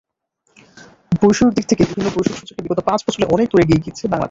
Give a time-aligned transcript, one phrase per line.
[1.21, 4.19] বৈষয়িক দিক থেকে বিভিন্ন বৈশ্বিক সূচকে বিগত পাঁচ বছরে অনেক দূর এগিয়েছে বাংলাদেশ।